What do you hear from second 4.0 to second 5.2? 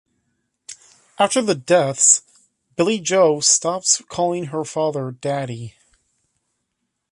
calling her father